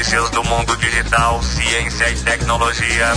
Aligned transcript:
notícias 0.00 0.30
do 0.30 0.42
mundo 0.44 0.74
digital, 0.78 1.42
ciência 1.42 2.10
e 2.10 2.14
tecnologia. 2.20 3.12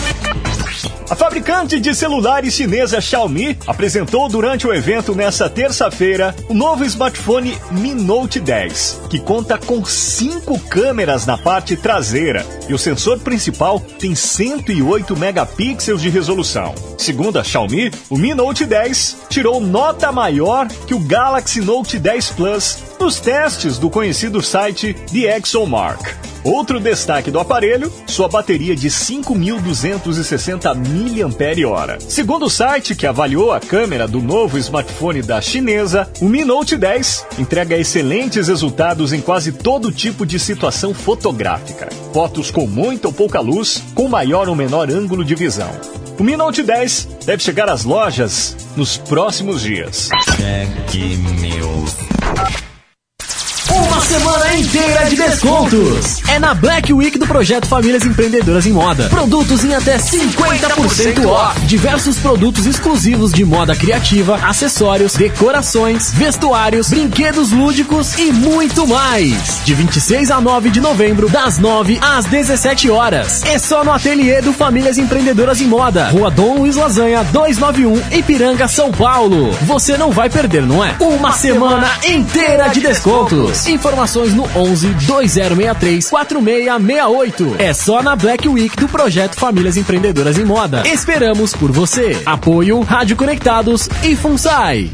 A 1.13 1.15
fabricante 1.15 1.79
de 1.79 1.93
celulares 1.93 2.55
chinesa 2.55 2.99
Xiaomi 2.99 3.55
apresentou 3.67 4.27
durante 4.27 4.65
o 4.65 4.73
evento 4.73 5.13
nesta 5.13 5.47
terça-feira 5.47 6.35
o 6.49 6.55
novo 6.55 6.83
smartphone 6.85 7.55
Mi 7.69 7.93
Note 7.93 8.39
10, 8.39 9.01
que 9.11 9.19
conta 9.19 9.55
com 9.55 9.85
cinco 9.85 10.57
câmeras 10.57 11.27
na 11.27 11.37
parte 11.37 11.77
traseira 11.77 12.43
e 12.67 12.73
o 12.73 12.79
sensor 12.79 13.19
principal 13.19 13.79
tem 13.79 14.15
108 14.15 15.15
megapixels 15.15 16.01
de 16.01 16.09
resolução. 16.09 16.73
Segundo 16.97 17.37
a 17.37 17.43
Xiaomi, 17.43 17.91
o 18.09 18.17
Mi 18.17 18.33
Note 18.33 18.65
10 18.65 19.17
tirou 19.29 19.61
nota 19.61 20.11
maior 20.11 20.67
que 20.67 20.95
o 20.95 20.99
Galaxy 20.99 21.61
Note 21.61 21.99
10 21.99 22.31
Plus 22.31 22.77
nos 22.99 23.19
testes 23.19 23.77
do 23.77 23.87
conhecido 23.87 24.41
site 24.41 24.95
The 25.11 25.37
ExoMark. 25.37 26.33
Outro 26.43 26.77
destaque 26.77 27.31
do 27.31 27.39
aparelho, 27.39 27.91
sua 28.05 28.27
bateria 28.27 28.75
de 28.75 28.89
5.260 28.89 30.75
mAh. 30.75 31.02
Segundo 31.99 32.45
o 32.45 32.49
site 32.49 32.95
que 32.95 33.07
avaliou 33.07 33.51
a 33.51 33.59
câmera 33.59 34.07
do 34.07 34.21
novo 34.21 34.57
smartphone 34.57 35.21
da 35.21 35.41
chinesa, 35.41 36.09
o 36.21 36.25
Mi 36.25 36.45
Note 36.45 36.77
10 36.77 37.25
entrega 37.39 37.77
excelentes 37.77 38.47
resultados 38.47 39.13
em 39.13 39.21
quase 39.21 39.51
todo 39.51 39.91
tipo 39.91 40.25
de 40.25 40.39
situação 40.39 40.93
fotográfica. 40.93 41.89
Fotos 42.13 42.51
com 42.51 42.67
muita 42.67 43.07
ou 43.07 43.13
pouca 43.13 43.39
luz, 43.39 43.83
com 43.93 44.07
maior 44.07 44.47
ou 44.47 44.55
menor 44.55 44.89
ângulo 44.89 45.23
de 45.23 45.35
visão. 45.35 45.71
O 46.19 46.23
Mi 46.23 46.37
Note 46.37 46.61
10 46.61 47.07
deve 47.25 47.41
chegar 47.41 47.69
às 47.69 47.83
lojas 47.83 48.55
nos 48.75 48.97
próximos 48.97 49.61
dias. 49.61 50.09
Check 50.37 50.93
News. 51.41 52.12
Uma 54.03 54.19
semana 54.19 54.53
inteira 54.57 55.05
de 55.05 55.15
descontos. 55.15 56.21
É 56.27 56.37
na 56.37 56.53
Black 56.53 56.91
Week 56.91 57.17
do 57.17 57.25
projeto 57.25 57.65
Famílias 57.67 58.03
Empreendedoras 58.03 58.65
em 58.65 58.73
Moda. 58.73 59.07
Produtos 59.07 59.63
em 59.63 59.73
até 59.73 59.97
50% 59.97 61.25
off. 61.25 61.61
Diversos 61.61 62.17
produtos 62.17 62.65
exclusivos 62.65 63.31
de 63.31 63.45
moda 63.45 63.73
criativa, 63.73 64.35
acessórios, 64.43 65.13
decorações, 65.13 66.11
vestuários, 66.11 66.89
brinquedos 66.89 67.51
lúdicos 67.51 68.17
e 68.17 68.33
muito 68.33 68.85
mais. 68.85 69.61
De 69.63 69.73
26 69.73 70.31
a 70.31 70.41
9 70.41 70.69
de 70.69 70.81
novembro, 70.81 71.29
das 71.29 71.57
9 71.57 71.97
às 72.01 72.25
17 72.25 72.89
horas. 72.89 73.41
É 73.43 73.57
só 73.57 73.85
no 73.85 73.91
ateliê 73.93 74.41
do 74.41 74.51
Famílias 74.51 74.97
Empreendedoras 74.97 75.61
em 75.61 75.67
Moda. 75.67 76.09
Rua 76.09 76.29
Dom 76.29 76.57
Luiz 76.57 76.75
Lasanha, 76.75 77.23
291, 77.31 78.17
Ipiranga, 78.17 78.67
São 78.67 78.91
Paulo. 78.91 79.51
Você 79.61 79.95
não 79.97 80.11
vai 80.11 80.29
perder, 80.29 80.63
não 80.63 80.83
é? 80.83 80.93
Uma 80.99 81.31
semana 81.31 81.89
inteira 82.05 82.67
de 82.67 82.81
descontos. 82.81 83.65
Informações 83.93 84.33
no 84.33 84.43
11 84.55 84.87
2063 85.05 86.09
4668. 86.09 87.55
É 87.59 87.71
só 87.75 88.01
na 88.01 88.15
Black 88.15 88.49
Week 88.49 88.75
do 88.75 88.87
projeto 88.87 89.35
Famílias 89.35 89.77
Empreendedoras 89.77 90.39
em 90.39 90.43
Moda. 90.43 90.81
Esperamos 90.87 91.53
por 91.53 91.71
você. 91.71 92.19
Apoio 92.25 92.81
Rádio 92.81 93.15
Conectados 93.15 93.87
e 94.01 94.15
FUNSAI. 94.15 94.89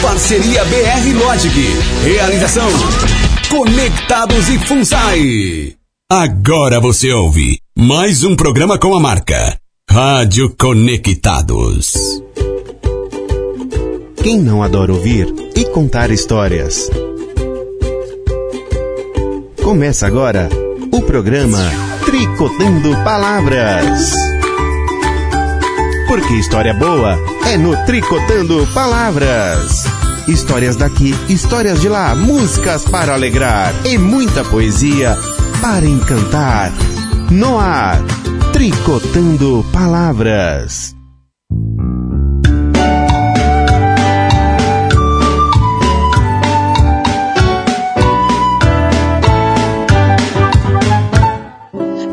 Parceria 0.00 0.64
BR 0.66 1.12
Logic. 1.18 1.76
Realização 2.04 2.68
Conectados 3.56 4.48
e 4.48 4.58
FUNSAI. 4.58 5.76
Agora 6.10 6.80
você 6.80 7.12
ouve 7.12 7.60
mais 7.78 8.24
um 8.24 8.34
programa 8.34 8.76
com 8.78 8.96
a 8.96 9.00
marca 9.00 9.56
Rádio 9.88 10.52
Conectados. 10.58 11.94
Quem 14.20 14.40
não 14.40 14.60
adora 14.60 14.92
ouvir 14.92 15.32
e 15.54 15.66
contar 15.66 16.10
histórias? 16.10 16.90
Começa 19.62 20.04
agora 20.08 20.48
o 20.90 21.00
programa 21.02 21.70
Tricotando 22.04 22.90
Palavras. 23.04 24.12
Porque 26.08 26.34
história 26.34 26.74
boa 26.74 27.16
é 27.46 27.56
no 27.56 27.76
Tricotando 27.86 28.66
Palavras. 28.74 29.93
Histórias 30.26 30.74
daqui, 30.74 31.14
histórias 31.28 31.82
de 31.82 31.88
lá, 31.88 32.14
músicas 32.14 32.82
para 32.86 33.12
alegrar 33.12 33.74
e 33.84 33.98
muita 33.98 34.42
poesia 34.42 35.14
para 35.60 35.84
encantar. 35.84 36.72
No 37.30 37.58
ar, 37.58 37.98
Tricotando 38.50 39.64
Palavras. 39.70 40.94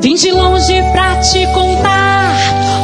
Vim 0.02 0.16
de 0.16 0.32
longe 0.32 0.82
pra 0.92 1.16
te 1.22 1.46
contar 1.54 2.36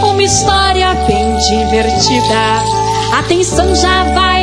uma 0.04 0.24
história 0.24 0.94
bem 1.06 1.36
divertida. 1.50 2.78
Atenção, 3.20 3.76
já 3.76 4.04
vai 4.14 4.37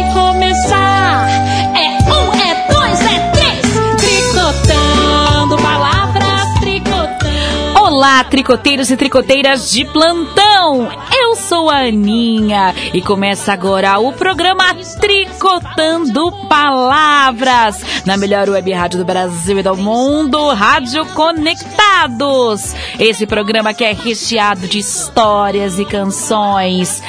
Olá, 8.05 8.23
tricoteiros 8.23 8.91
e 8.91 8.99
tricoteiras 8.99 9.71
de 9.71 9.83
plantão! 9.87 10.91
Eu 11.11 11.35
sou 11.37 11.71
a 11.71 11.87
Aninha 11.87 12.75
e 12.93 13.01
começa 13.01 13.51
agora 13.51 13.99
o 13.99 14.13
programa 14.13 14.75
Tricotando 15.01 16.31
Palavras 16.47 18.05
na 18.05 18.19
melhor 18.19 18.51
web 18.51 18.71
rádio 18.73 18.99
do 18.99 19.07
Brasil 19.07 19.59
e 19.59 19.63
do 19.63 19.75
mundo, 19.75 20.53
Rádio 20.53 21.07
Conectados. 21.15 22.75
Esse 22.99 23.27
programa 23.27 23.73
que 23.73 23.85
é 23.85 23.95
recheado 23.95 24.69
de 24.69 24.81
histórias 24.81 25.79
e 25.79 25.87
canções. 25.87 27.03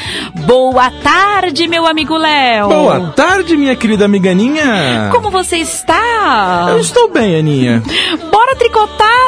Boa 0.46 0.90
tarde, 0.90 1.68
meu 1.68 1.86
amigo 1.86 2.16
Léo. 2.16 2.70
Boa 2.70 3.10
tarde, 3.10 3.58
minha 3.58 3.76
querida 3.76 4.06
amiga 4.06 4.32
Aninha. 4.32 5.10
Como 5.12 5.30
você 5.30 5.58
está? 5.58 6.68
Eu 6.70 6.80
estou 6.80 7.12
bem, 7.12 7.38
Aninha. 7.38 7.84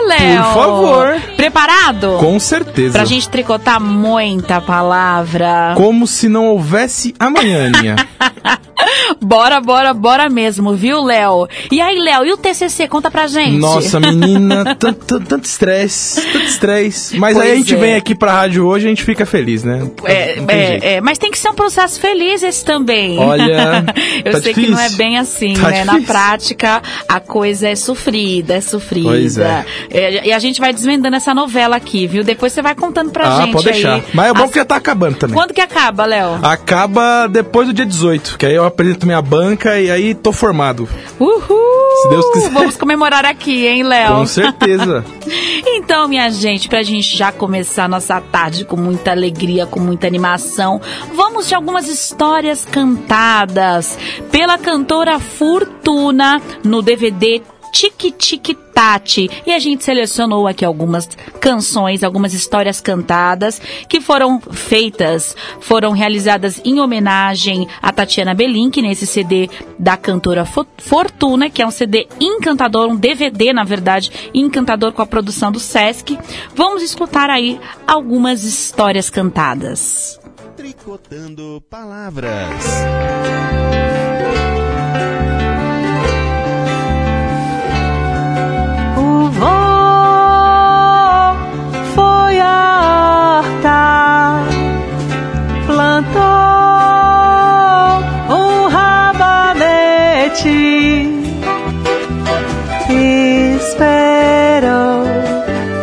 Léo. 0.07 0.43
Por 0.43 0.53
favor. 0.53 1.21
Preparado? 1.35 2.17
Com 2.19 2.39
certeza. 2.39 2.93
Pra 2.93 3.05
gente 3.05 3.29
tricotar 3.29 3.79
muita 3.81 4.61
palavra. 4.61 5.73
Como 5.75 6.07
se 6.07 6.27
não 6.29 6.47
houvesse 6.47 7.13
amanhã, 7.19 7.67
Aninha. 7.67 7.95
bora, 9.27 9.59
bora, 9.61 9.93
bora 9.93 10.29
mesmo, 10.29 10.73
viu, 10.73 11.03
Léo? 11.03 11.47
E 11.71 11.81
aí, 11.81 11.97
Léo, 11.99 12.25
e 12.25 12.31
o 12.33 12.37
TCC? 12.37 12.87
Conta 12.87 13.11
pra 13.11 13.27
gente. 13.27 13.57
Nossa, 13.57 13.99
menina, 13.99 14.75
tanto, 14.79 15.45
estresse, 15.45 16.21
tanto 16.31 16.45
estresse. 16.45 17.17
Mas 17.17 17.33
Pois 17.35 17.45
aí 17.45 17.51
a 17.53 17.55
gente 17.55 17.73
é. 17.75 17.77
vem 17.77 17.95
aqui 17.95 18.15
pra 18.15 18.31
rádio 18.31 18.65
hoje 18.65 18.85
e 18.85 18.87
a 18.87 18.89
gente 18.89 19.03
fica 19.03 19.25
feliz, 19.25 19.63
né? 19.63 19.89
É, 20.05 20.39
é, 20.47 20.93
é, 20.95 21.01
mas 21.01 21.17
tem 21.17 21.29
que 21.31 21.37
ser 21.37 21.49
um 21.49 21.53
processo 21.53 21.99
feliz 21.99 22.41
esse 22.43 22.63
também. 22.63 23.17
Olha, 23.19 23.85
eu 24.23 24.31
tá 24.31 24.41
sei 24.41 24.53
que 24.53 24.67
não 24.67 24.77
é 24.79 24.83
difícil. 24.83 24.97
bem 24.97 25.17
assim, 25.17 25.53
Tá 25.53 25.69
né? 25.69 25.83
Na 25.83 25.93
difícil. 25.93 26.13
prática, 26.13 26.81
a 27.07 27.19
coisa 27.19 27.67
é 27.69 27.75
sofrida, 27.75 28.55
é 28.55 28.61
sofrida. 28.61 29.09
Pois 29.09 29.37
é. 29.37 29.65
É, 29.91 30.27
E 30.27 30.31
a 30.33 30.39
gente 30.39 30.59
vai 30.59 30.71
desvendando 30.73 31.15
essa 31.15 31.33
novela 31.33 31.75
aqui, 31.75 32.07
viu? 32.07 32.23
Depois 32.23 32.53
você 32.53 32.61
vai 32.61 32.75
contando 32.75 33.11
pra 33.11 33.27
ah, 33.37 33.41
gente 33.41 33.51
pode 33.53 33.65
deixar. 33.65 33.95
aí. 33.95 34.03
Mas 34.13 34.27
é 34.29 34.33
bom 34.33 34.43
As- 34.45 34.51
que 34.51 34.59
já 34.59 34.65
tá 34.65 34.75
acabando 34.75 35.15
também. 35.17 35.35
Quando 35.35 35.53
que 35.53 35.61
acaba, 35.61 36.05
Léo? 36.05 36.39
Acaba 36.43 37.27
depois 37.27 37.67
do 37.67 37.73
dia 37.73 37.85
18, 37.85 38.37
que 38.37 38.45
aí 38.45 38.53
eu 38.55 38.65
apresento 38.65 39.05
minha 39.05 39.16
banca 39.21 39.79
e 39.79 39.89
aí 39.89 40.13
tô 40.13 40.31
formado. 40.31 40.87
Uhul! 41.19 42.01
Se 42.01 42.09
Deus 42.09 42.31
quiser. 42.31 42.49
Vamos 42.51 42.77
comemorar 42.77 43.25
aqui, 43.25 43.65
hein, 43.65 43.83
Léo? 43.83 44.15
Com 44.15 44.25
certeza. 44.25 45.05
Então, 45.69 46.07
minha 46.07 46.29
gente, 46.29 46.69
pra 46.69 46.83
gente 46.83 47.15
já 47.15 47.31
começar 47.31 47.85
a 47.85 47.87
nossa 47.87 48.19
tarde 48.19 48.65
com 48.65 48.75
muita 48.75 49.11
alegria, 49.11 49.65
com 49.65 49.79
muita 49.79 50.07
animação, 50.07 50.81
vamos 51.13 51.47
de 51.47 51.55
algumas 51.55 51.87
histórias 51.87 52.65
cantadas 52.65 53.97
pela 54.31 54.57
cantora 54.57 55.19
Fortuna 55.19 56.41
no 56.63 56.81
DVD 56.81 57.41
Tique 57.71 58.11
Tique 58.11 58.57
Tati. 58.77 59.27
E 59.43 59.51
a 59.51 59.57
gente 59.57 59.83
selecionou 59.83 60.47
aqui 60.47 60.63
algumas 60.63 61.09
canções, 61.41 62.03
algumas 62.03 62.31
histórias 62.31 62.79
cantadas 62.79 63.59
que 63.89 63.99
foram 63.99 64.39
feitas, 64.39 65.35
foram 65.59 65.93
realizadas 65.93 66.61
em 66.63 66.79
homenagem 66.79 67.67
a 67.81 67.91
Tatiana 67.91 68.35
Belink 68.35 68.79
nesse 68.79 69.07
CD 69.07 69.49
da 69.79 69.97
cantora 69.97 70.45
Fo- 70.45 70.67
Fortuna, 70.77 71.49
que 71.49 71.59
é 71.59 71.65
um 71.65 71.71
CD 71.71 72.07
encantador, 72.19 72.87
um 72.87 72.95
DVD, 72.95 73.51
na 73.51 73.63
verdade, 73.63 74.11
encantador 74.31 74.91
com 74.91 75.01
a 75.01 75.07
produção 75.07 75.51
do 75.51 75.59
Sesc. 75.59 76.15
Vamos 76.53 76.83
escutar 76.83 77.31
aí 77.31 77.59
algumas 77.87 78.43
histórias 78.43 79.09
cantadas. 79.09 80.19
Tricotando 80.55 81.63
Palavras. 81.67 82.63
esperou 102.89 105.03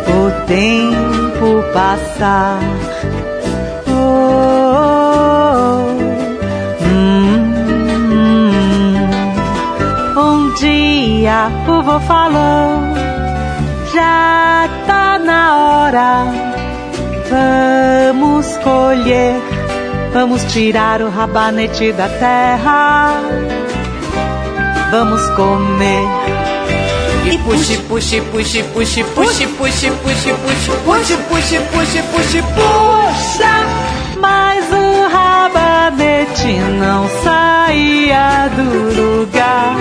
o 0.09 0.31
tempo 0.45 1.63
passar. 1.73 2.59
Oh, 3.87 5.85
hum, 6.81 7.53
hum. 8.11 8.97
Um 10.17 10.53
dia 10.55 11.47
o 11.67 11.81
vovô 11.81 11.99
falou, 12.01 12.81
já 13.93 14.67
tá 14.87 15.19
na 15.19 15.57
hora. 15.57 16.25
Vamos 17.29 18.57
colher, 18.57 19.35
vamos 20.13 20.43
tirar 20.45 21.01
o 21.01 21.09
rabanete 21.09 21.91
da 21.91 22.07
terra. 22.07 23.13
Vamos 24.91 25.27
comer 25.31 26.05
e 27.27 27.37
puxe, 27.39 27.77
puxe, 27.79 28.21
puxe, 28.21 28.63
puxe, 28.63 29.03
puxe, 29.03 29.47
puxe, 29.47 29.47
puxe, 29.47 29.89
puxe, 29.91 30.33
puxe, 30.85 31.17
puxe, 31.17 31.59
puxe, 31.71 32.01
puxe, 32.03 32.41
puxa. 32.41 33.53
Mas 34.19 34.65
o 34.71 35.07
rabanete 35.09 36.53
não 36.79 37.07
saía 37.23 38.49
do 38.55 39.21
lugar. 39.21 39.75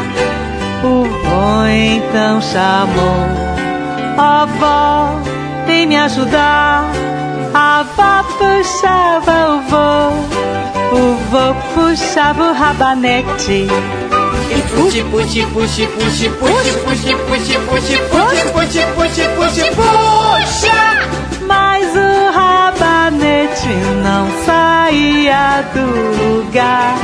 O 0.83 1.05
vô 1.05 1.67
então 1.67 2.41
chamou: 2.41 3.45
Ó 4.19 4.47
vó, 4.59 5.21
vem 5.67 5.87
me 5.87 5.97
ajudar. 5.97 6.91
A 7.53 7.81
avó 7.81 8.25
puxava 8.37 9.51
o 9.51 9.61
vô, 9.71 10.97
o 10.97 11.17
vô 11.31 11.55
puxava 11.75 12.51
o 12.51 12.53
rabanete. 12.53 13.69
E 14.51 14.63
puxe, 14.75 15.03
puxe, 15.05 15.47
puxe, 15.47 15.87
puxe, 15.87 16.29
puxe, 16.31 16.73
puxe, 16.85 17.15
puxe, 17.15 17.59
puxe, 17.59 17.99
puxe, 18.11 18.45
puxe, 18.53 18.87
puxe, 18.95 19.29
puxe, 19.37 19.65
puxa. 19.71 20.81
Mas 21.47 21.85
o 21.95 22.33
rabanete 22.33 23.69
não 24.03 24.27
saía 24.45 25.65
do 25.73 26.43
lugar. 26.43 26.95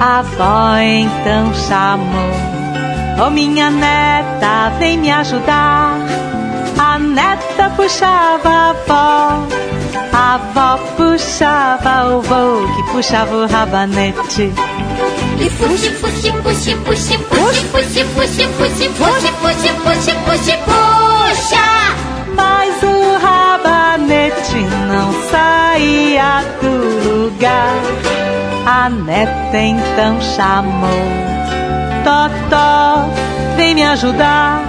A 0.00 0.18
avó 0.18 0.76
então 0.78 1.52
chamou: 1.54 3.26
Ô 3.26 3.30
minha 3.30 3.70
neta, 3.70 4.72
vem 4.78 4.98
me 4.98 5.10
ajudar. 5.10 5.96
A 6.78 6.98
neta 6.98 7.70
puxava 7.76 8.48
a 8.48 8.70
avó, 8.70 9.46
avó 10.38 10.78
puxava 10.96 12.06
o 12.14 12.20
vô 12.22 12.74
que 12.74 12.82
puxava 12.92 13.34
o 13.34 13.46
rabanete. 13.46 14.52
E 15.40 15.50
puxe, 15.50 15.90
puxe, 15.90 16.32
puxe, 16.32 16.74
puxe, 16.76 17.18
puxe, 17.18 17.64
puxe, 17.66 18.04
puxe, 18.04 18.46
puxe, 18.46 18.88
puxe, 18.88 19.32
puxe, 19.40 19.72
puxe, 19.84 20.12
puxe, 20.24 20.54
puxa. 20.68 21.68
Mas 22.36 22.82
o 22.82 23.18
rabanete 23.24 24.60
não 24.88 25.12
saía 25.30 26.44
do 26.60 27.24
lugar. 27.24 27.74
A 28.66 28.88
neta 28.90 29.58
então 29.58 30.20
chamou: 30.20 31.04
Totó, 32.04 33.08
vem 33.56 33.74
me 33.74 33.84
ajudar. 33.84 34.60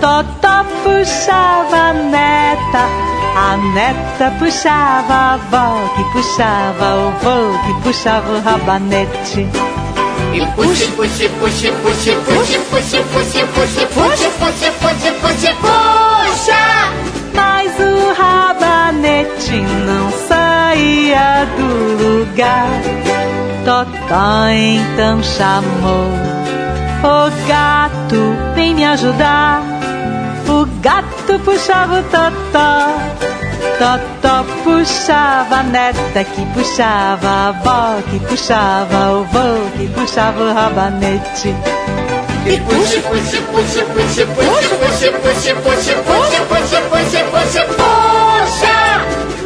Totó 0.00 0.64
puxava 0.82 1.76
a 1.76 1.92
neta, 1.92 3.13
a 3.36 3.56
neta 3.56 4.30
puxava 4.38 5.14
a 5.14 5.34
avó, 5.34 5.88
que 5.96 6.04
puxava 6.12 6.94
o 6.94 7.10
vô, 7.20 7.58
que 7.64 7.82
puxava 7.82 8.32
o 8.32 8.40
rabanete. 8.40 9.48
E 10.32 10.46
puxe, 10.54 10.86
puxe, 10.92 11.28
puxe, 11.40 11.72
puxe, 11.72 12.12
puxe, 12.12 12.58
puxe, 12.70 13.02
puxe, 13.02 13.44
puxe, 13.46 13.86
puxe, 13.86 14.28
puxe, 14.38 14.70
puxe, 14.80 15.10
puxe, 15.20 15.54
puxa. 15.60 16.64
Mas 17.34 17.72
o 17.80 18.12
rabanete 18.20 19.60
não 19.86 20.10
saía 20.28 21.46
do 21.56 22.22
lugar. 22.22 22.68
Totó 23.64 24.48
então 24.48 25.22
chamou: 25.22 26.08
Ô 27.02 27.48
gato, 27.48 28.54
vem 28.54 28.74
me 28.74 28.84
ajudar. 28.84 29.73
O 30.54 30.66
gato 30.80 31.36
puxava 31.44 31.98
o 31.98 32.02
totó. 32.04 32.70
Totó 33.76 34.44
puxava 34.62 35.56
a 35.56 35.62
neta 35.64 36.22
que 36.22 36.46
puxava 36.54 37.28
a 37.28 37.48
avó, 37.48 38.00
que 38.08 38.20
puxava 38.20 39.10
o 39.14 39.24
vô, 39.24 39.68
que 39.76 39.88
puxava 39.88 40.44
o 40.44 40.54
rabanete. 40.54 41.48
E 42.46 42.60
puxe, 42.60 43.00
puxe, 43.00 43.40
puxe, 43.50 43.82
puxe, 43.82 44.26
puxe, 44.26 44.68
puxe, 44.78 45.10
puxe, 45.10 45.54
puxe, 45.54 45.94
puxe, 46.04 46.40
puxe, 46.48 46.80
puxe, 46.88 47.24
puxe, 47.32 47.60
puxa. 47.74 48.78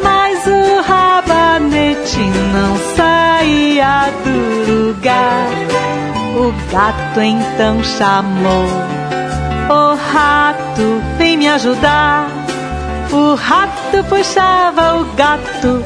Mas 0.03 0.45
o 0.45 0.81
rabanete 0.81 2.19
não 2.53 2.77
saía 2.95 4.13
do 4.23 4.71
lugar. 4.71 5.49
O 6.37 6.53
gato 6.71 7.19
então 7.19 7.83
chamou: 7.83 8.98
Ô 9.69 9.93
rato, 9.93 11.01
vem 11.19 11.37
me 11.37 11.47
ajudar. 11.47 12.27
O 13.11 13.35
rato 13.35 14.03
puxava 14.09 14.95
o 14.95 15.05
gato, 15.13 15.83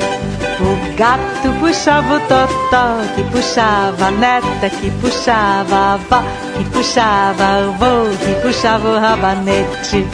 o 0.62 0.96
gato 0.96 1.60
puxava 1.60 2.16
o 2.16 2.20
totó, 2.22 3.02
que 3.14 3.24
puxava 3.24 4.08
a 4.08 4.12
neta, 4.12 4.70
que 4.70 4.90
puxava 5.02 5.76
a 5.76 5.94
avó, 5.96 6.24
que 6.58 6.64
puxava 6.70 7.68
o 7.68 7.72
vô, 7.74 8.10
que 8.18 8.42
puxava 8.42 8.88
o 8.88 9.00
rabanete. 9.00 10.08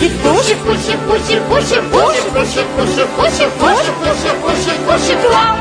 E 0.00 0.08
puxe, 0.08 0.54
puxe, 0.54 0.96
puxe, 0.96 1.40
puxe, 1.40 1.80
puxe, 1.82 2.22
puxe, 2.32 2.62
puxe, 2.62 2.62
puxe, 2.74 3.04
puxe, 3.16 3.46
puxe, 3.58 3.92
puxe, 4.00 4.72
puxe, 4.86 5.14
puxe, 5.16 5.58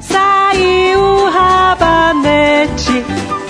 Saiu 0.00 1.00
o 1.00 1.30
rabanete, 1.30 3.04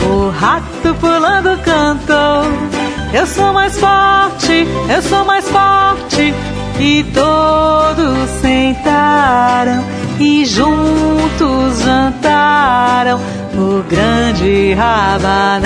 o 0.05 0.31
rato 0.31 0.95
pulando 1.01 1.57
cantou. 1.63 2.82
Eu 3.13 3.27
sou 3.27 3.53
mais 3.53 3.79
forte, 3.79 4.67
eu 4.89 5.03
sou 5.03 5.25
mais 5.25 5.47
forte. 5.49 6.33
E 6.81 7.05
todos 7.05 8.31
sentaram 8.41 9.85
e 10.19 10.45
juntos 10.47 11.83
jantaram 11.85 13.21
o 13.55 13.83
grande 13.83 14.73
rabanete. 14.73 15.63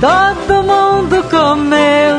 Todo 0.00 0.62
mundo 0.64 1.22
comeu 1.30 2.18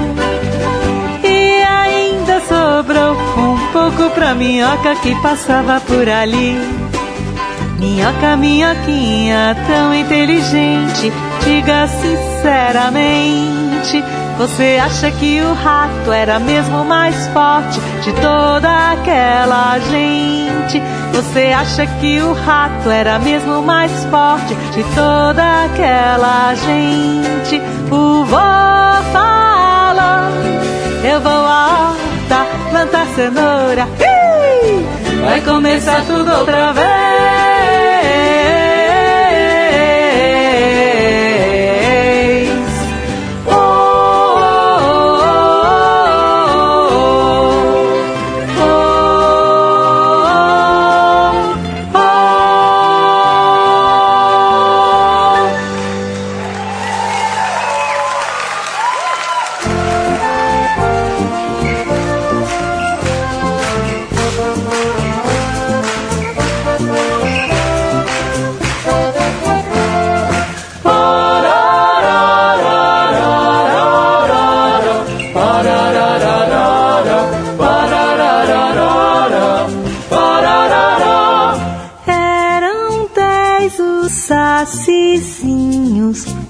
e 1.23 1.63
ainda 1.63 2.39
sobrou 2.41 3.13
um 3.37 3.57
pouco 3.73 4.09
pra 4.15 4.33
minhoca 4.33 4.95
que 4.95 5.13
passava 5.21 5.81
por 5.81 6.07
ali. 6.07 6.57
Minhoca, 7.77 8.35
minhoquinha, 8.35 9.55
tão 9.67 9.93
inteligente, 9.93 11.11
diga 11.49 11.87
sinceramente. 11.87 14.03
Você 14.37 14.79
acha 14.81 15.11
que 15.11 15.41
o 15.41 15.53
rato 15.53 16.13
era 16.13 16.39
mesmo 16.39 16.85
mais 16.85 17.27
forte 17.27 17.77
de 18.03 18.13
toda 18.13 18.91
aquela 18.91 19.77
gente? 19.79 20.81
Você 21.11 21.47
acha 21.47 21.85
que 21.87 22.21
o 22.21 22.31
rato 22.33 22.89
era 22.89 23.19
mesmo 23.19 23.61
mais 23.63 23.91
forte 24.05 24.55
de 24.73 24.83
toda 24.95 25.65
aquela 25.65 26.53
gente? 26.53 27.61
O 27.91 28.23
vô 28.23 28.37
falou: 29.11 30.29
Eu 31.03 31.19
vou 31.19 31.31
à 31.31 31.89
horta 31.89 32.45
plantar 32.69 33.07
cenoura. 33.15 33.89
Vai 35.25 35.41
começar 35.41 36.05
tudo 36.05 36.31
outra 36.31 36.71
vez. 36.73 37.38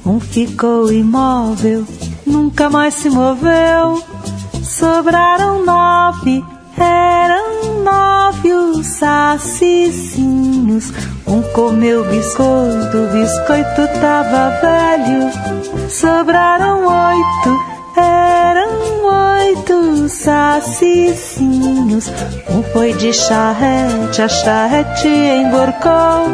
Um 0.05 0.19
ficou 0.19 0.91
imóvel, 0.91 1.83
nunca 2.25 2.69
mais 2.69 2.93
se 2.93 3.09
moveu. 3.09 4.03
Sobraram 4.63 5.65
nove, 5.65 6.45
eram 6.77 7.83
nove 7.83 8.53
os 8.53 8.85
sacizinhos. 8.85 10.93
Um 11.27 11.41
comeu 11.53 12.05
biscoito, 12.05 12.97
o 12.97 13.07
biscoito 13.11 13.87
tava 13.99 14.51
velho. 14.61 15.29
Sobraram 15.89 16.85
oito, 16.85 17.59
eram 17.97 18.69
oito 19.35 20.07
sacizinhos. 20.09 22.07
Um 22.49 22.63
foi 22.71 22.93
de 22.93 23.11
charrete, 23.11 24.21
a 24.21 24.29
charrete 24.29 25.07
emborcou. 25.07 26.29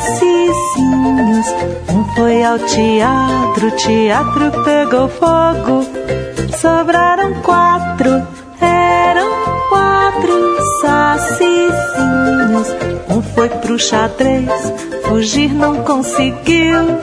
sacizinhos. 0.00 1.46
Um 1.88 2.04
foi 2.14 2.42
ao 2.42 2.58
teatro, 2.58 3.68
o 3.68 3.70
teatro 3.72 4.50
pegou 4.64 5.08
fogo. 5.08 5.84
Sobraram 6.56 7.34
quatro, 7.42 8.26
eram 8.60 9.30
quatro 9.68 10.56
sacizinhos. 10.80 12.68
Um 13.08 13.22
foi 13.22 13.48
pro 13.48 13.78
xadrez, 13.78 14.50
fugir 15.08 15.52
não 15.52 15.76
conseguiu. 15.82 17.00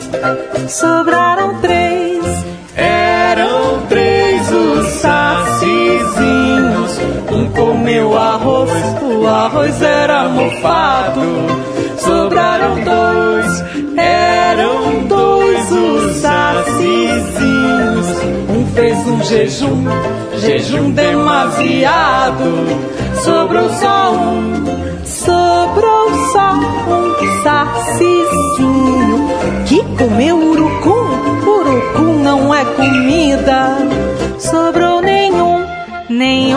Sobraram 0.68 1.60
três, 1.62 2.22
Eram 2.76 3.86
três 3.88 4.52
os 4.52 4.88
sacizinhos. 4.88 7.00
Um 7.32 7.50
comeu 7.52 8.18
arroz, 8.18 8.72
o 9.02 9.26
arroz 9.28 9.82
era 9.82 10.28
mofado. 10.30 11.51
Um 19.22 19.24
jejum, 19.24 19.84
jejum 20.38 20.92
demasiado. 20.92 22.44
Sobrou 23.24 23.70
só 23.70 24.14
um, 24.14 24.66
sobrou 25.06 26.10
só 26.34 26.54
um 26.56 27.12
sacizinho 27.44 29.30
que 29.68 29.84
comeu 29.98 30.38
urucum. 30.38 31.06
Urucum 31.46 32.24
não 32.24 32.54
é 32.54 32.66
comida. 32.66 33.78
Sobrou 34.40 35.02
nenhum, 35.02 35.66
nenhum, 36.10 36.51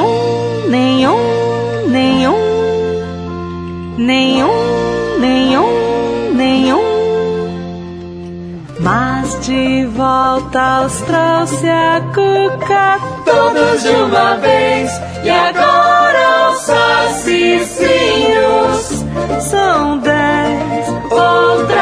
os 10.57 11.01
trouxe 11.01 11.69
a 11.69 12.01
cuca 12.15 13.01
todos 13.25 13.83
de 13.83 13.89
uma 13.89 14.37
vez. 14.37 14.91
E 15.25 15.31
agora 15.31 16.51
os 16.51 16.59
sacizinhos 16.59 17.75
são 19.41 19.99
dez. 19.99 20.89
outra 21.11 21.65
vez. 21.67 21.74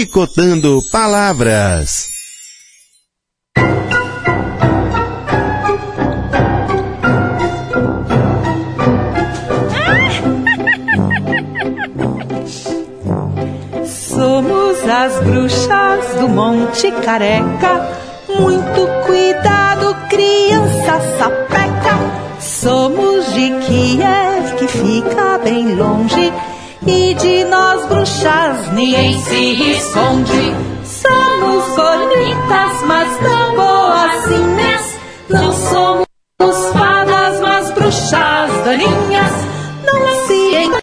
Tricotando 0.00 0.80
Palavras. 0.90 2.08
Somos 13.84 14.78
as 14.88 15.22
bruxas 15.22 16.14
do 16.18 16.30
Monte 16.30 16.90
Careca. 17.04 17.90
Muito 18.26 18.88
cuidado, 19.04 19.94
criança 20.08 20.98
sapeca. 21.18 21.98
Somos 22.40 23.34
de 23.34 23.50
Kiev, 23.66 24.54
que 24.56 24.66
fica 24.66 25.36
bem 25.44 25.74
longe. 25.74 26.32
E 26.86 27.14
de 27.14 27.44
nós 27.44 27.86
bruxas 27.86 28.72
ninguém 28.72 29.20
se 29.20 29.72
esconde. 29.72 30.54
Somos 30.84 31.76
bonitas, 31.76 32.82
mas 32.86 33.20
não 33.20 33.54
boazinhas. 33.54 34.98
Não 35.28 35.52
somos 35.52 36.72
fadas, 36.72 37.40
mas 37.40 37.70
bruxas 37.72 38.64
daninhas. 38.64 39.32
Não 39.84 40.19